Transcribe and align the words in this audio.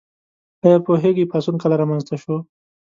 ایا 0.63 0.77
پوهیږئ 0.85 1.25
پاڅون 1.31 1.55
کله 1.63 1.75
رامنځته 1.81 2.15
شو؟ 2.21 2.35